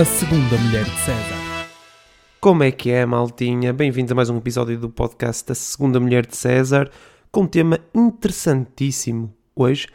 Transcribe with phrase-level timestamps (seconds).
[0.00, 1.68] a segunda mulher de César.
[2.40, 3.70] Como é que é, maltinha?
[3.70, 6.90] Bem-vindos a mais um episódio do podcast da Segunda Mulher de César,
[7.30, 9.88] com um tema interessantíssimo hoje.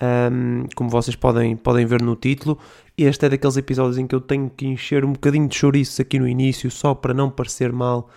[0.00, 2.56] Um, como vocês podem, podem ver no título,
[2.96, 6.20] este é daqueles episódios em que eu tenho que encher um bocadinho de chouriço aqui
[6.20, 8.08] no início, só para não parecer mal,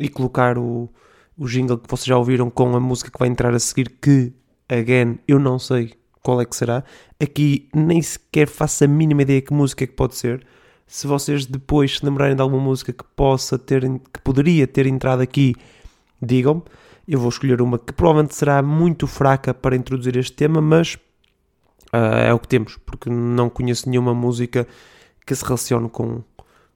[0.00, 0.88] e colocar o,
[1.36, 4.32] o jingle que vocês já ouviram com a música que vai entrar a seguir, que,
[4.66, 5.92] again, eu não sei
[6.22, 6.82] qual é que será.
[7.22, 10.42] Aqui nem sequer faço a mínima ideia que música é que pode ser.
[10.86, 15.20] Se vocês depois se lembrarem de alguma música que possa ter, que poderia ter entrado
[15.20, 15.54] aqui,
[16.22, 16.62] digam-me.
[17.08, 20.94] Eu vou escolher uma que provavelmente será muito fraca para introduzir este tema, mas
[21.92, 24.66] uh, é o que temos, porque não conheço nenhuma música
[25.24, 26.22] que se relacione com,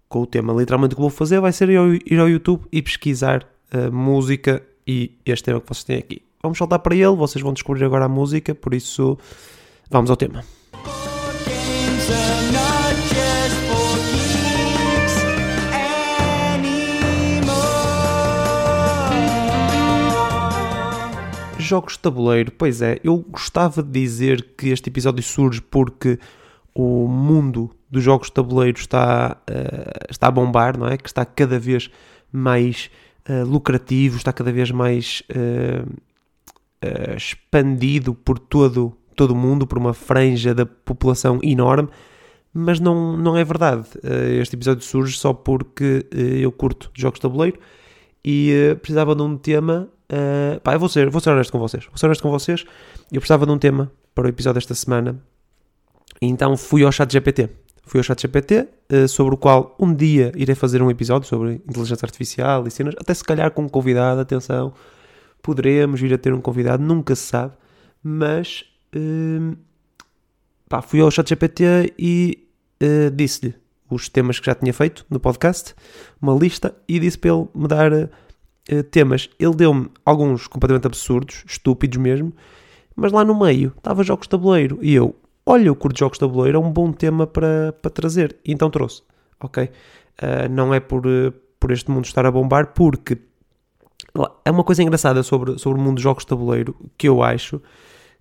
[0.08, 0.52] com o tema.
[0.52, 5.18] Literalmente o que vou fazer vai ser ir ao, YouTube e pesquisar a música e
[5.24, 6.22] este tema que vocês têm aqui.
[6.42, 9.18] Vamos saltar para ele, vocês vão descobrir agora a música, por isso
[9.90, 10.44] vamos ao tema.
[21.70, 26.18] Jogos de tabuleiro, pois é, eu gostava de dizer que este episódio surge porque
[26.74, 30.96] o mundo dos jogos de tabuleiro está, uh, está a bombar, não é?
[30.96, 31.88] Que está cada vez
[32.32, 32.90] mais
[33.28, 35.88] uh, lucrativo, está cada vez mais uh,
[37.16, 41.88] expandido por todo, todo o mundo, por uma franja da população enorme,
[42.52, 43.86] mas não, não é verdade.
[44.40, 47.60] Este episódio surge só porque eu curto jogos de tabuleiro
[48.24, 49.88] e precisava de um tema.
[50.62, 51.84] Pá, eu vou ser, vou ser honesto com vocês.
[51.86, 52.64] Vou ser honesto com vocês.
[53.12, 55.20] Eu precisava de um tema para o episódio desta semana.
[56.20, 57.48] Então fui ao chat GPT.
[57.82, 58.68] Fui ao chat GPT,
[59.08, 63.12] sobre o qual um dia irei fazer um episódio sobre inteligência artificial e cenas, até
[63.12, 64.72] se calhar com um convidado, atenção,
[65.42, 67.54] poderemos vir a ter um convidado, nunca se sabe,
[68.02, 68.64] mas
[68.94, 69.56] uh,
[70.68, 72.46] pá, fui ao ChatGPT e
[72.82, 73.54] uh, disse-lhe
[73.90, 75.74] os temas que já tinha feito no podcast,
[76.22, 77.90] uma lista, e disse para ele me dar
[78.72, 79.28] uh, temas.
[79.38, 82.32] Ele deu-me alguns completamente absurdos, estúpidos mesmo,
[82.94, 85.14] mas lá no meio estava jogos de tabuleiro e eu,
[85.44, 88.70] olha, eu curto jogos de tabuleiro, é um bom tema para, para trazer, e então
[88.70, 89.02] trouxe,
[89.40, 89.64] ok?
[89.64, 91.02] Uh, não é por,
[91.58, 93.18] por este mundo estar a bombar, porque
[94.44, 97.60] é uma coisa engraçada sobre, sobre o mundo dos jogos de tabuleiro que eu acho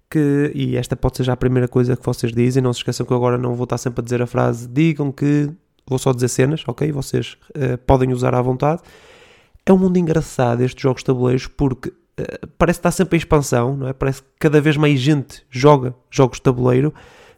[0.10, 3.06] que, e esta pode ser já a primeira coisa que vocês dizem, não se esqueçam
[3.06, 5.50] que eu agora não vou estar sempre a dizer a frase, digam que
[5.90, 6.92] vou só dizer cenas, ok?
[6.92, 8.81] Vocês uh, podem usar à vontade.
[9.66, 13.20] É um mundo engraçado estes jogos de tabuleiros porque uh, parece que está sempre em
[13.20, 13.94] expansão, não é?
[13.94, 16.94] Parece que cada vez mais gente joga jogos de tabuleiro,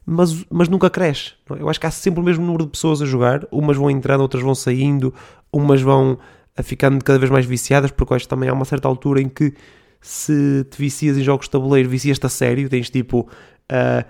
[0.06, 1.34] mas, mas nunca cresce.
[1.50, 1.62] É?
[1.62, 4.22] Eu acho que há sempre o mesmo número de pessoas a jogar, umas vão entrando,
[4.22, 5.14] outras vão saindo,
[5.52, 6.18] umas vão
[6.56, 9.30] a ficando cada vez mais viciadas, porque acho que também há uma certa altura em
[9.30, 9.54] que
[10.02, 14.06] se te vicias em jogos de tabuleiro, vicias-te a sério, tens tipo uh,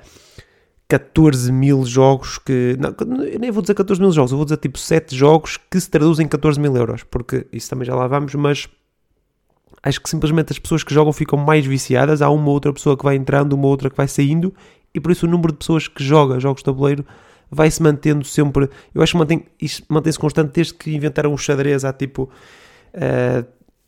[0.91, 2.75] 14 mil jogos que.
[2.77, 2.93] Não,
[3.39, 6.25] nem vou dizer 14 mil jogos, eu vou dizer tipo 7 jogos que se traduzem
[6.25, 8.67] em 14 mil euros, porque isso também já lá vamos, mas
[9.81, 13.05] acho que simplesmente as pessoas que jogam ficam mais viciadas, há uma outra pessoa que
[13.05, 14.53] vai entrando, uma outra que vai saindo,
[14.93, 17.05] e por isso o número de pessoas que joga jogos de tabuleiro
[17.49, 18.69] vai se mantendo sempre.
[18.93, 19.45] Eu acho que mantém,
[19.87, 22.29] mantém-se constante desde que inventaram o xadrez há tipo uh,
[22.93, 23.45] eh,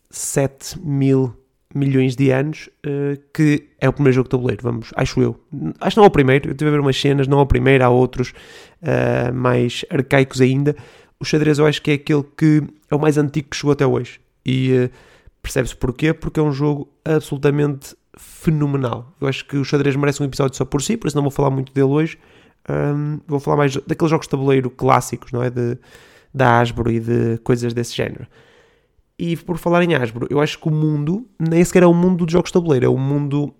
[0.08, 1.34] 7 mil
[1.74, 5.40] milhões de anos, uh, que é o primeiro jogo de tabuleiro, vamos, acho eu.
[5.80, 7.46] Acho que não é o primeiro, eu estive a ver umas cenas, não é o
[7.46, 8.32] primeiro, há outros
[8.82, 10.76] uh, mais arcaicos ainda.
[11.18, 13.86] O xadrez eu acho que é aquele que é o mais antigo que chegou até
[13.86, 14.20] hoje.
[14.44, 14.90] E uh,
[15.42, 16.12] percebe-se porquê?
[16.12, 19.12] Porque é um jogo absolutamente fenomenal.
[19.20, 21.30] Eu acho que o xadrez merece um episódio só por si, por isso não vou
[21.30, 22.18] falar muito dele hoje.
[22.68, 25.50] Um, vou falar mais daqueles jogos de tabuleiro clássicos, não é?
[25.50, 25.76] De,
[26.32, 28.26] da Hasbro e de coisas desse género.
[29.18, 32.26] E por falar em Hasbro, eu acho que o mundo nem sequer é o mundo
[32.26, 33.54] de jogos de tabuleiro, é o mundo.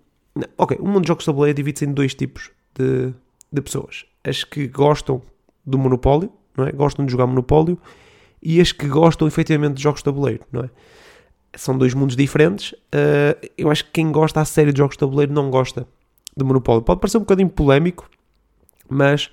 [0.57, 3.13] Ok, o mundo de jogos de tabuleiro divide-se em dois tipos de,
[3.51, 5.21] de pessoas: as que gostam
[5.65, 6.71] do Monopólio, não é?
[6.71, 7.79] Gostam de jogar Monopólio,
[8.41, 10.69] e as que gostam efetivamente de jogos de tabuleiro, não é?
[11.55, 12.73] São dois mundos diferentes.
[12.73, 15.87] Uh, eu acho que quem gosta a série de jogos de tabuleiro não gosta
[16.35, 16.81] de Monopólio.
[16.81, 18.09] Pode parecer um bocadinho polémico,
[18.89, 19.31] mas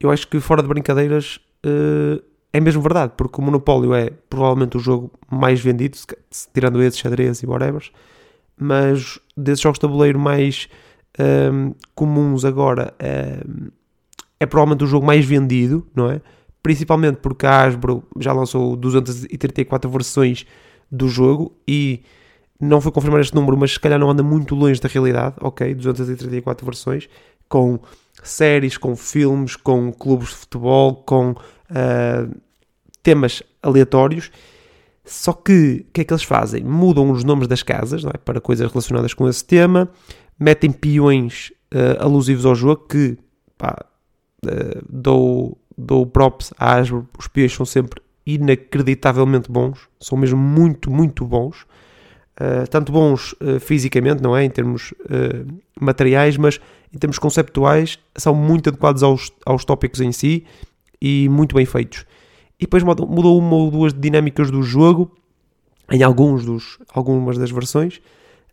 [0.00, 2.22] eu acho que fora de brincadeiras uh,
[2.52, 5.98] é mesmo verdade, porque o Monopólio é provavelmente o jogo mais vendido,
[6.52, 7.82] tirando esses xadrez e whatever,
[8.56, 10.68] mas desses jogos de tabuleiro mais
[11.52, 13.68] um, comuns agora um,
[14.40, 16.20] é provavelmente o jogo mais vendido, não é?
[16.62, 20.46] Principalmente porque a Hasbro já lançou 234 versões
[20.90, 22.02] do jogo e
[22.60, 25.74] não foi confirmar este número, mas se calhar não anda muito longe da realidade, ok?
[25.74, 27.08] 234 versões,
[27.48, 27.78] com
[28.22, 32.40] séries, com filmes, com clubes de futebol, com uh,
[33.02, 34.30] temas aleatórios.
[35.04, 36.62] Só que o que é que eles fazem?
[36.62, 38.18] Mudam os nomes das casas é?
[38.18, 39.88] para coisas relacionadas com esse tema,
[40.38, 43.16] metem peões uh, alusivos ao jogo que
[43.56, 43.84] pá,
[44.44, 50.90] uh, dou dou props à Hasbro, os peões são sempre inacreditavelmente bons, são mesmo muito,
[50.90, 51.64] muito bons.
[52.40, 54.44] Uh, tanto bons uh, fisicamente, não é?
[54.44, 55.46] Em termos uh,
[55.80, 56.60] materiais, mas
[56.94, 60.44] em termos conceptuais, são muito adequados aos, aos tópicos em si
[61.00, 62.06] e muito bem feitos.
[62.58, 65.12] E depois mudou uma ou duas dinâmicas do jogo
[65.90, 68.00] em alguns dos, algumas das versões.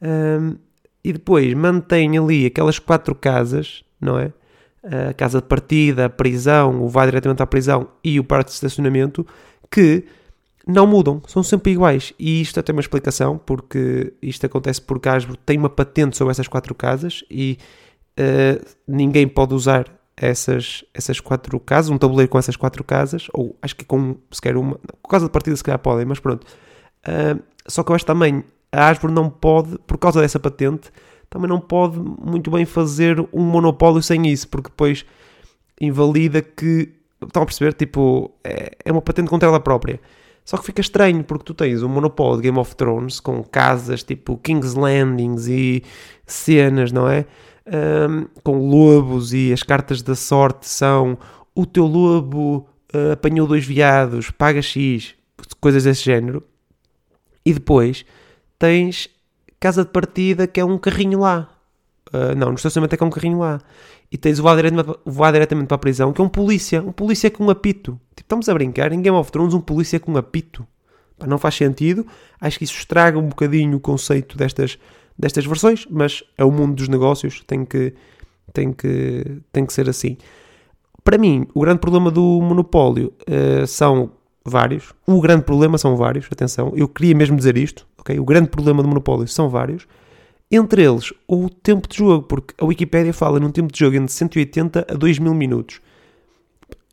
[0.01, 0.55] Um,
[1.03, 4.33] e depois mantém ali aquelas quatro casas, não é?
[5.09, 8.55] A casa de partida, a prisão, o vai diretamente à prisão e o parque de
[8.55, 9.25] estacionamento,
[9.71, 10.05] que
[10.67, 12.13] não mudam, são sempre iguais.
[12.17, 16.31] E isto tem uma explicação, porque isto acontece porque a Hasbro tem uma patente sobre
[16.31, 17.57] essas quatro casas e
[18.19, 19.85] uh, ninguém pode usar
[20.17, 24.55] essas, essas quatro casas, um tabuleiro com essas quatro casas, ou acho que com sequer
[24.57, 26.45] uma, com casa de partida se calhar podem, mas pronto.
[27.07, 30.91] Uh, só que eu acho também a Hasbro não pode, por causa dessa patente,
[31.29, 35.05] também não pode muito bem fazer um monopólio sem isso, porque depois
[35.79, 36.93] invalida que.
[37.21, 37.73] Estão a perceber?
[37.73, 39.99] Tipo, é, é uma patente contra ela própria.
[40.45, 44.03] Só que fica estranho porque tu tens um monopólio de Game of Thrones com casas
[44.03, 45.83] tipo King's Landings e
[46.25, 47.25] cenas, não é?
[47.65, 51.17] Um, com lobos e as cartas da sorte são
[51.55, 55.15] o teu lobo uh, apanhou dois viados, paga X,
[55.59, 56.43] coisas desse género.
[57.43, 58.05] E depois
[58.59, 59.09] tens
[59.59, 61.49] casa de partida que é um carrinho lá.
[62.13, 63.59] Uh, não, no estacionamento é que é um carrinho lá.
[64.11, 66.81] E tens o vá, diretamente, vá diretamente para a prisão, que é um polícia.
[66.81, 67.99] Um polícia com um apito.
[68.15, 70.65] Tipo, estamos a brincar, em Game of Thrones, um polícia com um apito.
[71.17, 72.05] Pá, não faz sentido.
[72.39, 74.77] Acho que isso estraga um bocadinho o conceito destas,
[75.17, 77.93] destas versões, mas é o mundo dos negócios, tem que,
[78.53, 80.17] tem que, tem que ser assim.
[81.03, 84.11] Para mim, o grande problema do monopólio uh, são
[84.43, 84.93] vários.
[85.07, 86.73] O grande problema são vários, atenção.
[86.75, 88.19] Eu queria mesmo dizer isto, ok?
[88.19, 89.87] O grande problema do monopólio são vários.
[90.51, 94.11] Entre eles, o tempo de jogo, porque a Wikipédia fala num tempo de jogo entre
[94.11, 95.81] 180 a 2000 minutos.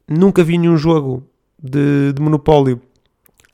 [0.08, 1.22] Nunca vi nenhum jogo
[1.62, 2.80] de, de Monopólio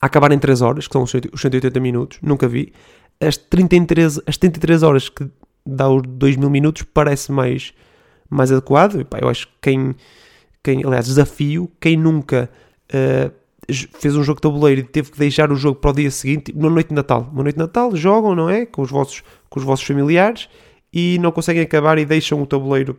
[0.01, 2.19] a acabar em 3 horas, que são os 180 minutos.
[2.21, 2.71] Nunca vi.
[3.19, 5.29] As 33, as 33 horas que
[5.65, 7.73] dá os 2000 minutos parece mais,
[8.29, 9.05] mais adequado.
[9.21, 9.95] Eu acho que quem,
[10.63, 12.49] quem, aliás, desafio, quem nunca
[12.93, 13.31] uh,
[13.99, 16.53] fez um jogo de tabuleiro e teve que deixar o jogo para o dia seguinte,
[16.55, 17.29] na noite de Natal.
[17.31, 18.65] Uma noite de Natal, jogam, não é?
[18.65, 20.49] Com os vossos, com os vossos familiares
[20.93, 22.97] e não conseguem acabar e deixam o tabuleiro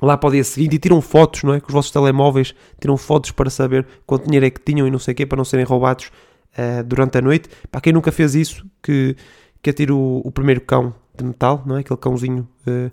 [0.00, 1.60] lá para o dia seguinte e tiram fotos, não é?
[1.60, 4.98] Com os vossos telemóveis, tiram fotos para saber quanto dinheiro é que tinham e não
[4.98, 6.10] sei o quê, para não serem roubados
[6.58, 7.48] uh, durante a noite.
[7.70, 9.16] Para quem nunca fez isso, que,
[9.62, 11.80] que atira o, o primeiro cão de metal, não é?
[11.80, 12.90] Aquele cãozinho uh,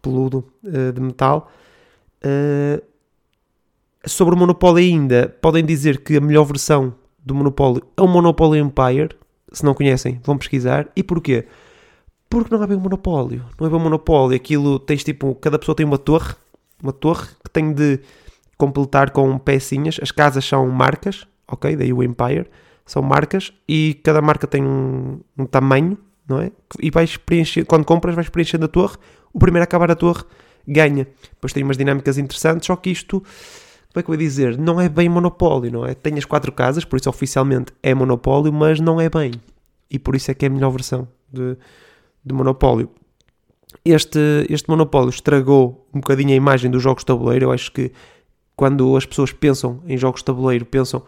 [0.00, 1.50] peludo uh, de metal.
[4.06, 8.58] Sobre o Monopoly ainda, podem dizer que a melhor versão do Monopoly é o Monopoly
[8.58, 9.10] Empire.
[9.52, 10.88] Se não conhecem, vão pesquisar.
[10.96, 11.46] E porquê?
[12.30, 13.44] Porque não é bem um monopólio.
[13.58, 14.36] Não é bem um monopólio.
[14.36, 16.32] Aquilo tens tipo, cada pessoa tem uma torre,
[16.80, 18.00] uma torre que tem de
[18.56, 19.98] completar com pecinhas.
[20.00, 21.74] As casas são marcas, ok?
[21.74, 22.46] Daí o Empire.
[22.86, 25.98] São marcas e cada marca tem um, um tamanho,
[26.28, 26.50] não é?
[26.80, 28.96] E vais preencher, quando compras, vais preenchendo a torre.
[29.32, 30.24] O primeiro a acabar a torre
[30.66, 31.06] ganha.
[31.30, 33.22] Depois tem umas dinâmicas interessantes, só que isto
[33.92, 34.56] como é que eu vou dizer?
[34.56, 35.94] Não é bem monopólio, não é?
[35.94, 39.32] Tem as quatro casas, por isso oficialmente é monopólio, mas não é bem.
[39.90, 41.56] E por isso é que é a melhor versão de,
[42.24, 42.90] de monopólio.
[43.84, 47.46] Este, este monopólio estragou um bocadinho a imagem dos jogos de tabuleiro.
[47.46, 47.92] Eu acho que
[48.56, 51.02] quando as pessoas pensam em jogos de tabuleiro, pensam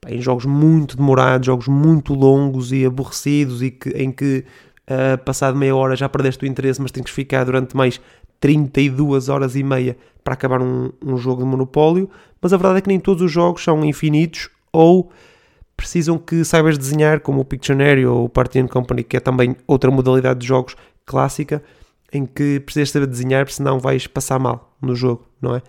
[0.00, 4.44] pá, em jogos muito demorados, jogos muito longos e aborrecidos e que, em que
[4.90, 8.00] uh, passado meia hora já perdeste o interesse, mas tens que ficar durante mais
[8.40, 12.10] 32 horas e meia para acabar um, um jogo de monopólio,
[12.40, 15.10] mas a verdade é que nem todos os jogos são infinitos ou
[15.78, 19.54] precisam que saibas desenhar, como o Pictionary ou o Party and Company, que é também
[19.64, 20.74] outra modalidade de jogos
[21.06, 21.62] clássica,
[22.12, 25.62] em que precisas saber desenhar, porque senão vais passar mal no jogo, não é?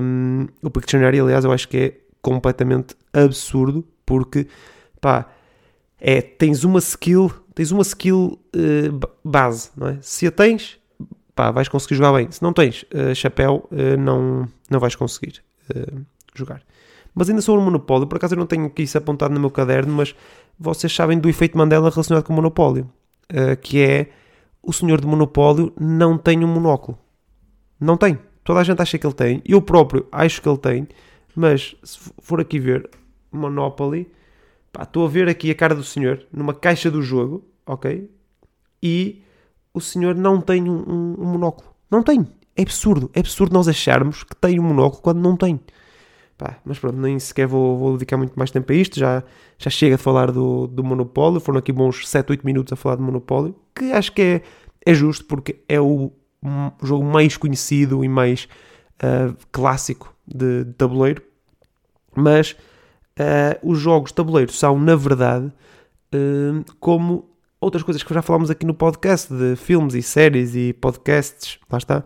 [0.00, 4.48] Um, o Pictionary, aliás, eu acho que é completamente absurdo, porque,
[4.98, 5.26] pá,
[6.00, 9.98] é, tens uma skill, tens uma skill uh, base, não é?
[10.00, 10.78] Se a tens,
[11.34, 12.30] pá, vais conseguir jogar bem.
[12.30, 15.42] Se não tens uh, chapéu, uh, não, não vais conseguir
[16.34, 16.62] jogar.
[17.14, 19.94] Mas ainda sobre o Monopólio, por acaso eu não tenho isso apontado no meu caderno,
[19.94, 20.14] mas
[20.58, 22.90] vocês sabem do efeito Mandela relacionado com o Monopólio,
[23.62, 24.08] que é
[24.62, 26.98] o senhor de Monopólio não tem um monóculo.
[27.78, 28.18] Não tem.
[28.42, 29.42] Toda a gente acha que ele tem.
[29.44, 30.88] Eu próprio acho que ele tem,
[31.34, 32.88] mas se for aqui ver
[33.30, 34.10] Monopoly,
[34.72, 38.10] pá, estou a ver aqui a cara do senhor numa caixa do jogo, ok?
[38.82, 39.22] E
[39.72, 41.70] o senhor não tem um, um, um, monóculo.
[41.90, 42.26] Não tem.
[42.56, 43.10] É absurdo.
[43.14, 45.58] É absurdo nós acharmos que tem um monóculo quando não tem.
[46.36, 48.98] Pá, mas pronto, nem sequer vou, vou, dedicar muito mais tempo a isto.
[48.98, 49.22] Já,
[49.56, 51.40] já chega de falar do, do Monopólio.
[51.40, 53.54] Foram aqui bons 7, 8 minutos a falar do Monopólio.
[53.74, 54.42] Que acho que é,
[54.84, 56.10] é justo porque é o
[56.82, 58.48] jogo mais conhecido e mais
[59.02, 61.22] uh, clássico de, de, tabuleiro.
[62.14, 68.22] Mas uh, os jogos de tabuleiro são, na verdade, uh, como outras coisas que já
[68.22, 72.04] falámos aqui no podcast, de filmes e séries e podcasts, lá está,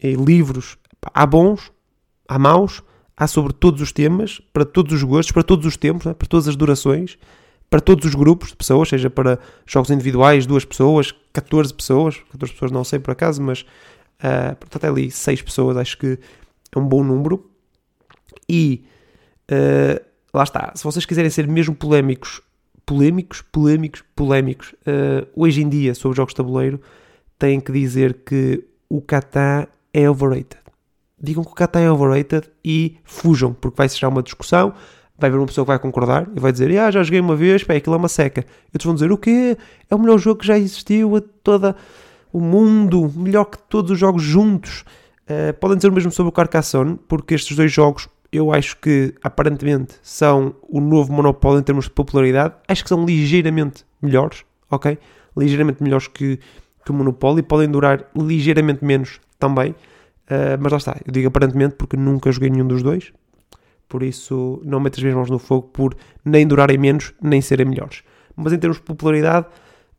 [0.00, 0.78] e livros.
[1.12, 1.70] Há bons,
[2.26, 2.82] há maus,
[3.16, 6.14] há sobre todos os temas, para todos os gostos, para todos os tempos, é?
[6.14, 7.16] para todas as durações,
[7.70, 12.52] para todos os grupos de pessoas, seja para jogos individuais, duas pessoas, 14 pessoas, 14
[12.52, 16.18] pessoas não sei por acaso, mas uh, portanto ali 6 pessoas, acho que
[16.74, 17.50] é um bom número.
[18.48, 18.84] E
[19.50, 22.40] uh, lá está, se vocês quiserem ser mesmo polémicos,
[22.84, 26.80] polémicos, polémicos, polémicos, uh, hoje em dia sobre jogos de tabuleiro,
[27.38, 30.63] têm que dizer que o Catan é overrated
[31.20, 34.72] digam que o Catan é overrated e fujam, porque vai ser uma discussão,
[35.18, 37.62] vai haver uma pessoa que vai concordar e vai dizer, ah, já joguei uma vez,
[37.64, 38.40] pá, aquilo é uma seca.
[38.40, 39.56] E outros vão dizer, o quê?
[39.88, 41.74] É o melhor jogo que já existiu a todo
[42.32, 44.84] o mundo, melhor que todos os jogos juntos.
[45.22, 49.14] Uh, podem dizer o mesmo sobre o Carcassonne, porque estes dois jogos eu acho que
[49.22, 52.54] aparentemente são o novo Monopólio em termos de popularidade.
[52.66, 54.98] Acho que são ligeiramente melhores, ok?
[55.36, 56.40] Ligeiramente melhores que,
[56.84, 59.74] que o Monopólio e podem durar ligeiramente menos também.
[60.24, 63.12] Uh, mas lá está, eu digo aparentemente porque nunca joguei nenhum dos dois,
[63.88, 67.66] por isso não meto as minhas mãos no fogo por nem durarem menos, nem serem
[67.66, 68.02] melhores.
[68.34, 69.46] Mas em termos de popularidade,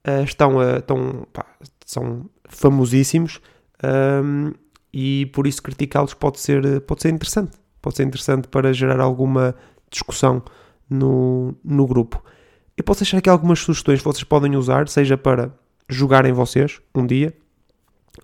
[0.07, 1.45] uh, estão, uh, estão pá,
[1.85, 3.39] são famosíssimos
[3.83, 4.51] um,
[4.91, 7.57] e por isso criticá-los pode ser, pode ser interessante.
[7.81, 9.55] Pode ser interessante para gerar alguma
[9.91, 10.41] discussão
[10.89, 12.23] no, no grupo.
[12.75, 15.51] Eu posso deixar aqui algumas sugestões que vocês podem usar, seja para
[15.87, 17.33] jogarem vocês um dia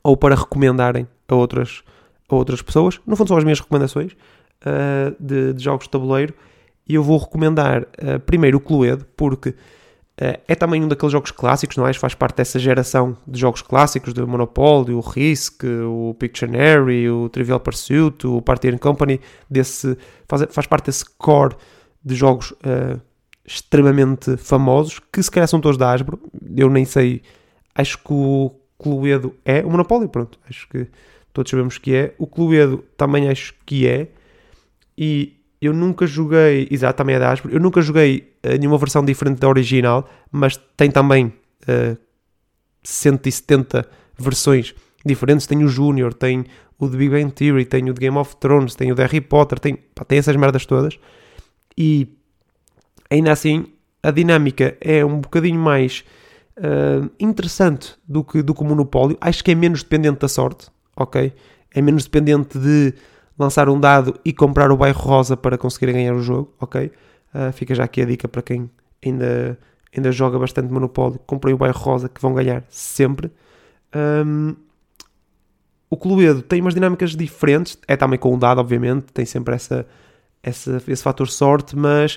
[0.03, 1.83] ou para recomendarem a outras,
[2.35, 2.99] a outras pessoas.
[3.05, 6.33] No fundo, são as minhas recomendações uh, de, de, jogos de tabuleiro.
[6.87, 11.31] E eu vou recomendar uh, primeiro o Cluedo, porque uh, é também um daqueles jogos
[11.31, 11.93] clássicos, não é?
[11.93, 17.59] Faz parte dessa geração de jogos clássicos, do Monopoly, o Risk, o Pictionary, o Trivial
[17.59, 19.19] Pursuit, o Party and Company,
[19.49, 19.97] desse,
[20.27, 21.55] faz, faz parte desse core
[22.03, 22.53] de jogos
[23.45, 26.19] extremamente famosos, que se calhar são todos da Hasbro.
[26.55, 27.21] Eu nem sei,
[27.75, 30.87] acho que o Cluedo é o Monopoly, pronto, acho que
[31.33, 32.15] todos sabemos que é.
[32.17, 34.07] O Cluedo também acho que é.
[34.97, 39.05] E eu nunca joguei, exato, também é da Hasbro, eu nunca joguei uh, nenhuma versão
[39.05, 41.33] diferente da original, mas tem também uh,
[41.67, 41.97] eh,
[42.83, 44.73] 170 versões
[45.05, 45.45] diferentes.
[45.45, 46.45] Tem o Júnior, tem
[46.79, 49.21] o The Big Bang Theory, tem o The Game of Thrones, tem o The Harry
[49.21, 50.97] Potter, tem, pá, tem essas merdas todas.
[51.77, 52.07] E
[53.09, 53.67] ainda assim,
[54.01, 56.03] a dinâmica é um bocadinho mais
[56.57, 59.15] uh, interessante do que, do que o Monopólio.
[59.21, 61.33] Acho que é menos dependente da sorte ok?
[61.73, 62.93] É menos dependente de
[63.37, 66.91] lançar um dado e comprar o bairro rosa para conseguir ganhar o jogo, ok?
[67.33, 68.69] Uh, fica já aqui a dica para quem
[69.03, 69.57] ainda,
[69.95, 71.19] ainda joga bastante Monopólio.
[71.25, 73.31] Comprei o bairro rosa que vão ganhar sempre.
[73.95, 74.55] Um,
[75.89, 79.85] o Cluedo tem umas dinâmicas diferentes, é também com um dado, obviamente, tem sempre essa,
[80.41, 82.15] essa, esse fator sorte, mas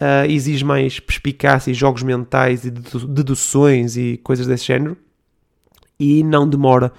[0.00, 4.96] uh, exige mais perspicácia e jogos mentais e deduções e coisas desse género.
[5.98, 6.92] E não demora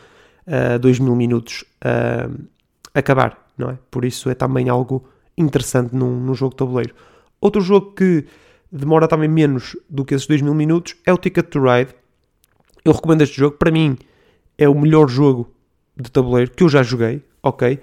[0.47, 2.43] uh, 2 mil minutos uh,
[2.93, 3.77] acabar, não é?
[3.89, 6.95] Por isso é também algo interessante num, num jogo de tabuleiro.
[7.41, 8.25] Outro jogo que
[8.71, 11.93] demora também menos do que esses 2 mil minutos é o Ticket to Ride.
[12.83, 13.97] Eu recomendo este jogo, para mim
[14.57, 15.51] é o melhor jogo
[15.95, 17.79] de tabuleiro que eu já joguei, ok?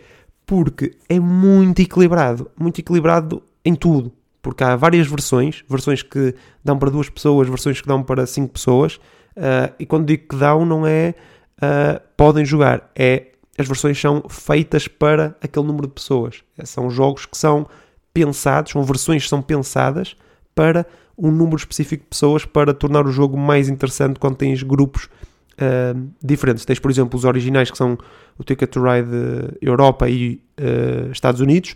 [0.47, 4.12] Porque é muito equilibrado, muito equilibrado em tudo.
[4.40, 8.54] Porque há várias versões, versões que dão para duas pessoas, versões que dão para cinco
[8.54, 8.97] pessoas,
[9.37, 11.14] uh, e quando digo que dão, não é
[11.62, 12.90] uh, podem jogar.
[12.97, 16.42] É, as versões são feitas para aquele número de pessoas.
[16.64, 17.66] São jogos que são
[18.12, 20.16] pensados, são versões que são pensadas
[20.54, 25.04] para um número específico de pessoas para tornar o jogo mais interessante quando tens grupos
[25.04, 26.64] uh, diferentes.
[26.64, 27.97] Tens, por exemplo, os originais que são
[28.38, 31.75] o Ticket to Ride Europa e uh, Estados Unidos,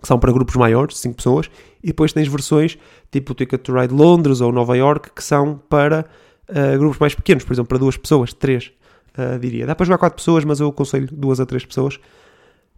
[0.00, 1.50] que são para grupos maiores, 5 pessoas,
[1.82, 2.78] e depois tens versões
[3.10, 6.06] tipo o Ticket to Ride Londres ou Nova York, que são para
[6.48, 8.72] uh, grupos mais pequenos, por exemplo, para duas pessoas, três
[9.18, 9.66] uh, diria.
[9.66, 11.98] Dá para jogar 4 pessoas, mas eu aconselho 2 a 3 pessoas.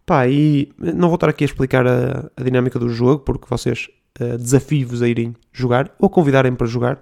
[0.05, 3.89] Pá, e não vou estar aqui a explicar a, a dinâmica do jogo, porque vocês
[4.19, 7.01] uh, desafio-vos a irem jogar ou convidarem para jogar.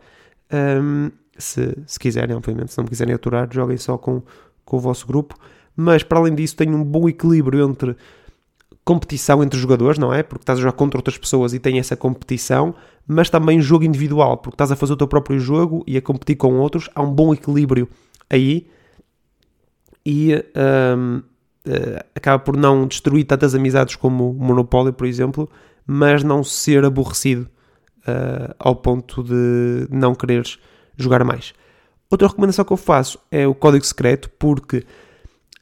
[0.52, 4.22] Um, se, se quiserem, obviamente, se não me quiserem aturar, joguem só com,
[4.64, 5.36] com o vosso grupo.
[5.76, 7.96] Mas para além disso, tem um bom equilíbrio entre
[8.86, 10.24] competição entre jogadores, não é?
[10.24, 12.76] Porque estás a jogar contra outras pessoas e tem essa competição,
[13.08, 16.36] mas também jogo individual, porque estás a fazer o teu próprio jogo e a competir
[16.36, 16.90] com outros.
[16.94, 17.88] Há um bom equilíbrio
[18.30, 18.68] aí
[20.06, 20.44] e
[20.98, 21.22] um,
[21.66, 25.50] eh, acaba por não destruir tantas amizades como o Monopólio, por exemplo,
[25.86, 27.50] mas não ser aborrecido
[28.08, 30.58] uh, ao ponto de não quereres
[30.98, 31.54] jogar mais.
[32.10, 34.86] Outra recomendação que eu faço é o código secreto, porque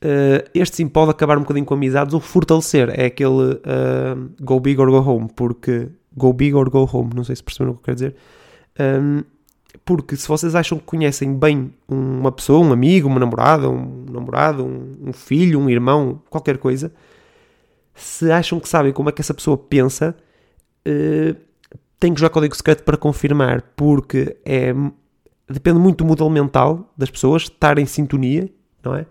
[0.03, 2.89] Uh, este sim pode acabar um bocadinho com amizades ou fortalecer.
[2.99, 7.23] É aquele uh, go big or go home, porque go big or go home, não
[7.23, 8.15] sei se perceberam o que eu quero dizer.
[8.79, 9.23] Um,
[9.91, 14.63] porque se vocês acham que conhecem bem uma pessoa, um amigo, uma namorada, um namorado,
[14.63, 16.93] um, um filho, um irmão, qualquer coisa,
[17.93, 20.15] se acham que sabem como é que essa pessoa pensa,
[20.87, 21.35] uh,
[21.99, 24.73] tem que jogar código secreto para confirmar, porque é,
[25.49, 28.49] depende muito do modelo mental das pessoas, estar em sintonia,
[28.81, 29.05] não é?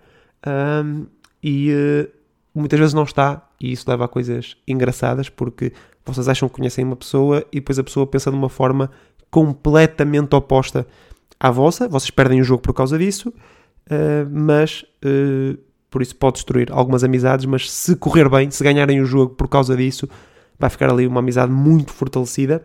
[0.82, 1.04] Um,
[1.42, 2.08] e uh,
[2.54, 5.72] muitas vezes não está, e isso leva a coisas engraçadas, porque
[6.04, 8.90] vocês acham que conhecem uma pessoa e depois a pessoa pensa de uma forma
[9.30, 10.86] completamente oposta
[11.38, 15.58] à vossa, vocês perdem o jogo por causa disso, uh, mas uh,
[15.90, 19.48] por isso pode destruir algumas amizades, mas se correr bem, se ganharem o jogo por
[19.48, 20.08] causa disso,
[20.58, 22.64] vai ficar ali uma amizade muito fortalecida,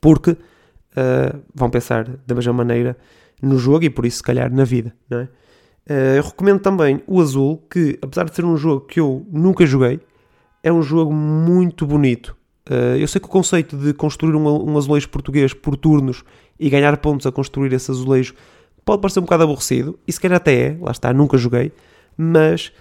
[0.00, 2.96] porque uh, vão pensar da mesma maneira
[3.42, 5.28] no jogo e por isso se calhar na vida, não é?
[5.88, 10.00] Eu recomendo também o Azul, que apesar de ser um jogo que eu nunca joguei,
[10.62, 12.36] é um jogo muito bonito.
[12.68, 16.24] Uh, eu sei que o conceito de construir um, azulejo português por turnos
[16.58, 18.34] e ganhar pontos a construir esse azulejo
[18.84, 21.72] pode parecer um bocado aborrecido, e se calhar até é, lá está, nunca joguei,
[22.16, 22.72] mas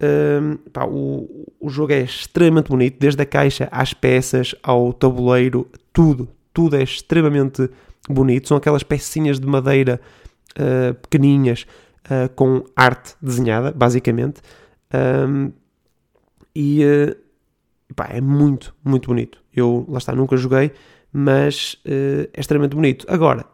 [0.00, 5.68] uh, pá, o, o jogo é extremamente bonito, desde a caixa às peças, ao tabuleiro,
[5.92, 7.68] tudo, tudo é extremamente
[8.08, 8.48] bonito.
[8.48, 10.00] São aquelas pecinhas de madeira
[10.58, 11.66] uh, pequeninhas
[12.36, 14.42] com arte desenhada, basicamente.
[14.92, 15.52] Um,
[16.54, 16.82] e
[17.94, 19.42] pá, é muito, muito bonito.
[19.54, 20.72] Eu, lá está, nunca joguei,
[21.12, 23.06] mas uh, é extremamente bonito.
[23.08, 23.44] Agora,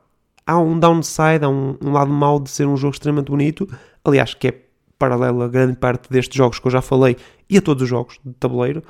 [0.46, 3.68] há um downside, há um, um, lado mau de ser um jogo extremamente bonito,
[4.04, 4.60] aliás, que é
[4.98, 7.16] paralelo a grande parte destes jogos que eu já falei
[7.48, 8.82] e a todos os jogos de tabuleiro,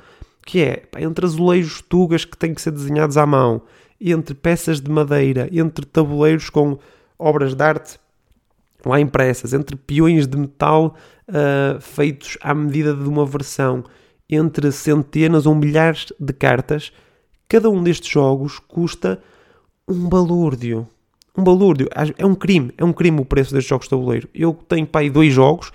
[0.45, 3.61] que é pá, entre azulejos tugas que têm que ser desenhados à mão,
[3.99, 6.79] entre peças de madeira, entre tabuleiros com
[7.17, 7.99] obras de arte
[8.89, 10.95] lá impressas, entre peões de metal
[11.27, 13.83] uh, feitos à medida de uma versão
[14.29, 16.91] entre centenas ou milhares de cartas.
[17.49, 19.19] Cada um destes jogos custa
[19.87, 20.87] um balúrdio.
[21.37, 21.89] Um balúrdio.
[22.17, 22.73] É um crime.
[22.77, 24.29] É um crime o preço destes jogos de tabuleiro.
[24.33, 25.71] Eu tenho pai dois jogos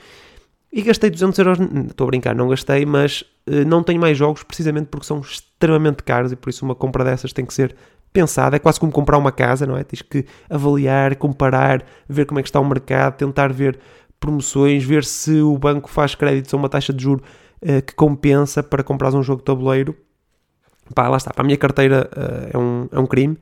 [0.73, 1.59] e gastei 200 euros.
[1.89, 6.03] Estou a brincar, não gastei, mas uh, não tenho mais jogos precisamente porque são extremamente
[6.03, 7.77] caros e por isso uma compra dessas tem que ser
[8.17, 8.57] pensada.
[8.57, 9.85] É quase como comprar uma casa, não é?
[9.85, 13.79] Tens que avaliar, comparar, ver como é que está o mercado, tentar ver
[14.19, 17.23] promoções, ver se o banco faz créditos a uma taxa de juro
[17.63, 19.95] uh, que compensa para comprar um jogo de tabuleiro.
[20.95, 23.37] Pá, lá está, para a minha carteira uh, é, um, é um crime.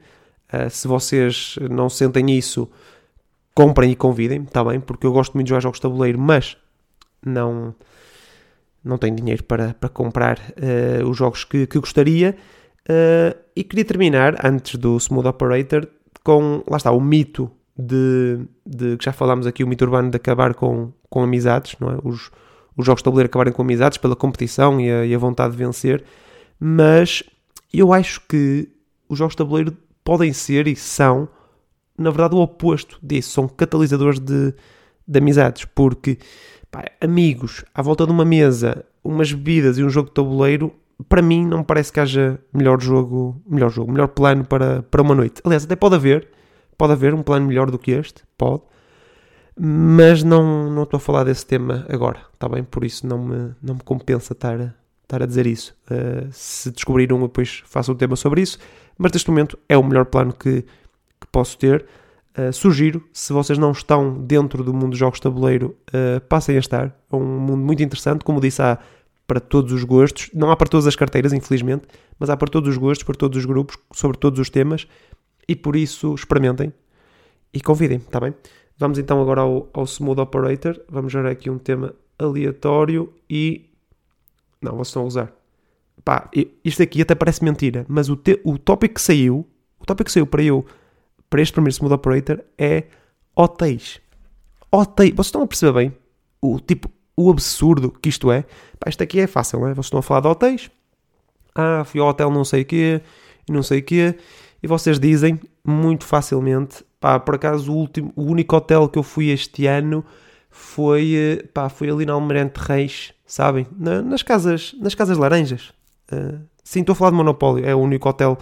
[0.53, 2.69] Uh, se vocês não sentem isso,
[3.55, 4.81] comprem e convidem, está bem?
[4.81, 6.57] Porque eu gosto muito de jogar jogos de tabuleiro, mas
[7.25, 7.73] não,
[8.83, 10.41] não tenho dinheiro para, para comprar
[11.09, 12.37] os jogos que, que gostaria.
[13.57, 15.88] E queria terminar, antes do Smooth Operator,
[16.23, 20.16] com, lá está, o mito de, de que já falámos aqui, o mito urbano de
[20.16, 21.99] acabar com, com amizades, não é?
[22.03, 22.31] Os,
[22.77, 25.59] os jogos de tabuleiro acabarem com amizades pela competição e a, e a vontade de
[25.59, 26.05] vencer,
[26.59, 27.23] mas
[27.73, 28.68] eu acho que
[29.09, 31.29] os jogos de tabuleiro podem ser e são,
[31.97, 33.31] na verdade, o oposto disso.
[33.31, 34.55] São catalisadores de,
[35.07, 36.18] de amizades, porque
[36.70, 40.73] pá, amigos à volta de uma mesa, umas bebidas e um jogo de tabuleiro,
[41.09, 45.14] para mim não parece que haja melhor jogo, melhor jogo, melhor plano para, para uma
[45.14, 45.40] noite.
[45.45, 46.29] Aliás, até pode haver,
[46.77, 48.62] pode haver um plano melhor do que este, pode,
[49.59, 52.64] mas não, não estou a falar desse tema agora, está bem?
[52.64, 55.77] Por isso não me, não me compensa estar, estar a dizer isso.
[55.90, 58.59] Uh, se descobriram, depois faço um tema sobre isso,
[58.99, 61.87] mas neste momento é o melhor plano que, que posso ter.
[62.37, 66.57] Uh, sugiro, se vocês não estão dentro do mundo dos jogos de tabuleiro, uh, passem
[66.57, 66.87] a estar.
[67.12, 68.79] É um mundo muito interessante, como disse, há
[69.27, 70.31] para todos os gostos.
[70.33, 71.87] Não há para todas as carteiras, infelizmente,
[72.19, 74.87] mas há para todos os gostos, para todos os grupos, sobre todos os temas.
[75.49, 76.73] E por isso experimentem
[77.53, 78.35] e convidem, está bem?
[78.77, 80.81] Vamos então agora ao, ao Smooth Operator.
[80.89, 83.71] Vamos gerar aqui um tema aleatório e.
[84.61, 85.33] Não, vocês estão a usar.
[86.05, 86.29] Pá,
[86.65, 89.47] isto aqui até parece mentira, mas o, te, o tópico que saiu,
[89.79, 90.67] o tópico que saiu para eu,
[91.31, 92.85] para este primeiro Smooth Operator é
[93.35, 94.01] hotéis.
[94.71, 95.11] Hotéis.
[95.15, 95.97] Vocês estão a perceber bem
[96.43, 98.42] o tipo, o absurdo que isto é?
[98.79, 99.74] Pá, isto aqui é fácil, não é?
[99.74, 100.70] Vocês estão a falar de hotéis.
[101.55, 103.00] Ah, fui ao hotel não sei o quê,
[103.48, 104.16] não sei o quê.
[104.62, 109.03] E vocês dizem muito facilmente Pá, por acaso o, último, o único hotel que eu
[109.03, 110.03] fui este ano
[110.48, 113.66] foi, eh, pá, foi ali na Almirante Reis, sabem?
[113.79, 115.70] Na, nas, casas, nas casas laranjas.
[116.11, 118.38] Uh, sim, estou a falar de Monopólio, é o único hotel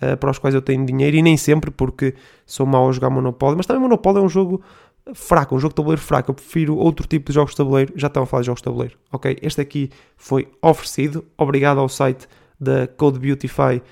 [0.00, 2.14] uh, para os quais eu tenho dinheiro e nem sempre porque
[2.46, 4.62] sou mau a jogar Monopólio, mas também Monopólio é um jogo
[5.12, 6.30] fraco, um jogo de tabuleiro fraco.
[6.30, 7.92] Eu prefiro outro tipo de jogos de tabuleiro.
[7.96, 9.38] Já estão a falar de jogos de tabuleiro, ok?
[9.42, 12.26] Este aqui foi oferecido, obrigado ao site
[12.58, 13.82] da Code Beautify,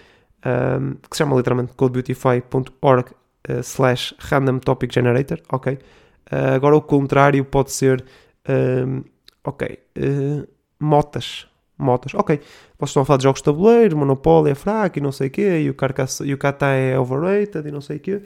[0.44, 5.75] um, que se chama literalmente codebeautify.org uh, slash random topic generator, ok?
[5.75, 8.03] Uh, agora o contrário pode ser
[8.48, 9.05] uh,
[9.44, 9.79] Ok.
[9.98, 10.46] Uh,
[10.79, 11.46] motas.
[11.77, 12.14] Motas.
[12.14, 12.40] Ok.
[12.79, 15.31] Vocês estão a falar de jogos de tabuleiro, Monopoly é fraco e não sei o
[15.31, 18.22] quê, e o, Carcass, e o é overrated e não sei o quê.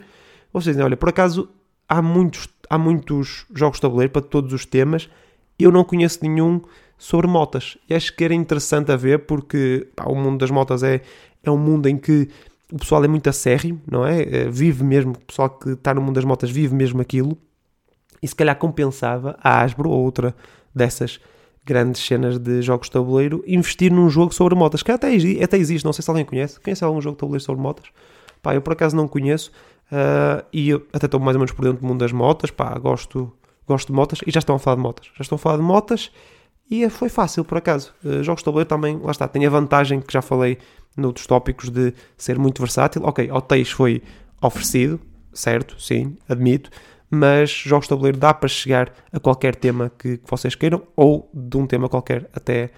[0.53, 1.49] Vocês dizem, olha, por acaso
[1.89, 5.09] há muitos, há muitos jogos de tabuleiro para todos os temas.
[5.57, 6.61] Eu não conheço nenhum
[6.97, 7.77] sobre motas.
[7.89, 11.01] E acho que era interessante a ver porque pá, o mundo das motas é,
[11.43, 12.27] é um mundo em que
[12.71, 14.21] o pessoal é muito acérrimo, não é?
[14.21, 17.37] Eh, vive mesmo, o pessoal que está no mundo das motas vive mesmo aquilo.
[18.21, 20.35] E se calhar compensava a Asbro ou outra
[20.73, 21.19] dessas
[21.63, 25.09] grandes cenas de jogos de tabuleiro investir num jogo sobre motas, que até,
[25.43, 26.59] até existe, não sei se alguém conhece.
[26.59, 27.85] Conhece algum jogo de tabuleiro sobre motas?
[28.41, 29.51] Pá, eu por acaso não conheço
[29.91, 32.77] uh, e eu até estou mais ou menos por dentro do mundo das motas, pá,
[32.77, 33.31] gosto,
[33.67, 35.07] gosto de motas e já estão a falar de motas.
[35.15, 36.11] Já estão a falar de motas
[36.69, 37.93] e foi fácil por acaso.
[38.03, 40.57] Uh, jogos de tabuleiro também, lá está, tem a vantagem que já falei
[40.95, 43.03] noutros tópicos de ser muito versátil.
[43.03, 44.01] Ok, hotéis foi
[44.41, 44.99] oferecido,
[45.33, 46.69] certo, sim, admito,
[47.09, 51.29] mas jogos de tabuleiro dá para chegar a qualquer tema que, que vocês queiram, ou
[51.33, 52.71] de um tema qualquer até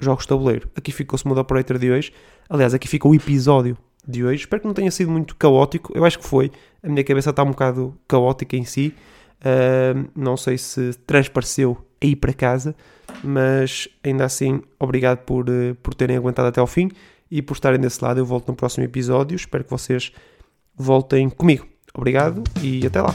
[0.00, 0.68] jogos de tabuleiro.
[0.76, 2.12] Aqui ficou o Smooth Operator de hoje.
[2.48, 4.42] Aliás, aqui fica o episódio de hoje.
[4.42, 5.92] Espero que não tenha sido muito caótico.
[5.94, 6.50] Eu acho que foi.
[6.82, 8.94] A minha cabeça está um bocado caótica em si.
[9.40, 12.74] Uh, não sei se transpareceu aí para casa,
[13.22, 16.90] mas ainda assim, obrigado por, uh, por terem aguentado até ao fim
[17.30, 18.18] e por estarem desse lado.
[18.18, 19.36] Eu volto no próximo episódio.
[19.36, 20.12] Espero que vocês
[20.74, 21.66] voltem comigo.
[21.94, 23.14] Obrigado e até lá.